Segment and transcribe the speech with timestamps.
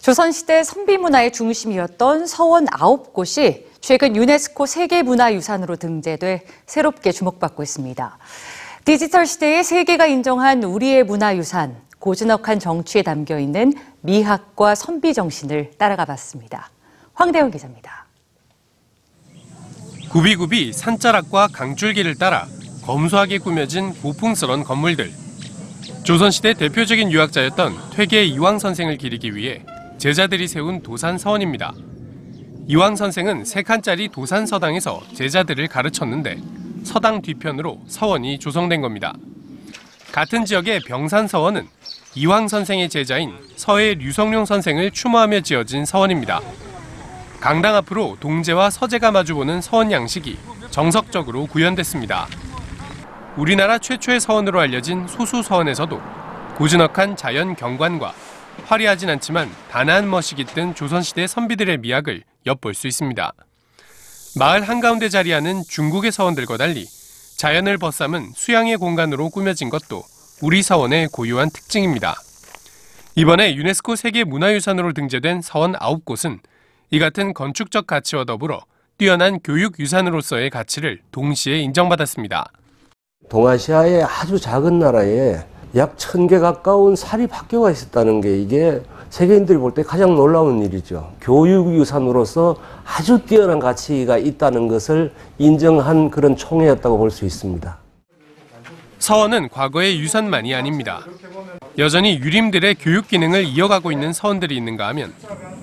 [0.00, 8.18] 조선시대 선비문화의 중심이었던 서원 아홉 곳이 최근 유네스코 세계문화유산으로 등재돼 새롭게 주목받고 있습니다.
[8.86, 16.70] 디지털 시대의 세계가 인정한 우리의 문화유산, 고즈넉한 정취에 담겨 있는 미학과 선비 정신을 따라가 봤습니다.
[17.12, 18.06] 황대원 기자입니다.
[20.08, 22.46] 구비구비 산자락과 강줄기를 따라
[22.84, 25.12] 검소하게 꾸며진 고풍스런 건물들.
[26.04, 29.62] 조선시대 대표적인 유학자였던 퇴계 이황 선생을 기리기 위해
[30.00, 31.74] 제자들이 세운 도산 서원입니다.
[32.66, 36.38] 이황 선생은 세 칸짜리 도산 서당에서 제자들을 가르쳤는데
[36.84, 39.12] 서당 뒤편으로 서원이 조성된 겁니다.
[40.10, 41.68] 같은 지역의 병산 서원은
[42.14, 46.40] 이황 선생의 제자인 서해 류성룡 선생을 추모하며 지어진 서원입니다.
[47.38, 50.38] 강당 앞으로 동제와 서제가 마주보는 서원 양식이
[50.70, 52.26] 정석적으로 구현됐습니다.
[53.36, 56.00] 우리나라 최초의 서원으로 알려진 소수 서원에서도
[56.56, 58.14] 고즈넉한 자연 경관과
[58.66, 63.32] 화려하진 않지만 단아한 멋이 깃든 조선시대 선비들의 미학을 엿볼 수 있습니다.
[64.38, 66.86] 마을 한가운데 자리하는 중국의 서원들과 달리
[67.36, 70.02] 자연을 벗삼은 수양의 공간으로 꾸며진 것도
[70.42, 72.14] 우리 서원의 고유한 특징입니다.
[73.16, 76.38] 이번에 유네스코 세계 문화유산으로 등재된 서원 9곳은
[76.90, 78.62] 이 같은 건축적 가치와 더불어
[78.98, 82.52] 뛰어난 교육 유산으로서의 가치를 동시에 인정받았습니다.
[83.28, 85.38] 동아시아의 아주 작은 나라에
[85.76, 91.12] 약 천 개 가까운 사립학교가 있었다는 게 이게 세계인들이 볼 때 가장 놀라운 일이죠.
[91.20, 97.78] 교육유산으로서 아주 뛰어난 가치가 있다는 것을 인정한 그런 총회였다고 볼 수 있습니다.
[98.98, 101.06] 서원은 과거의 유산만이 아닙니다.
[101.78, 105.12] 여전히 유림들의 교육 기능을 이어가고 있는 서원들이 있는가 하면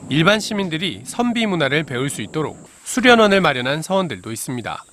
[0.10, 4.84] 일반 시민들이 선비 문화를 배울 수 있도록 수련원을 마련한 서원들도 있습니다.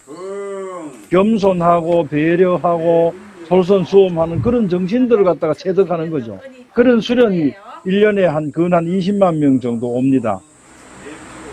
[1.11, 3.15] 겸손하고 배려하고
[3.49, 6.41] 솔선수범하는 그런 정신들을 갖다가 체득하는 거죠.
[6.73, 7.53] 그런 수련이
[7.87, 10.41] 1년에 한 근한 20만 명 정도 옵니다.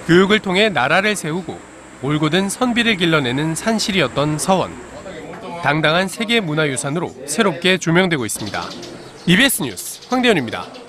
[0.07, 1.57] 교육을 통해 나라를 세우고
[2.03, 4.71] 올곧은 선비를 길러내는 산실이었던 서원.
[5.61, 8.61] 당당한 세계 문화유산으로 새롭게 조명되고 있습니다.
[9.27, 10.80] EBS 뉴스 황대현입니다.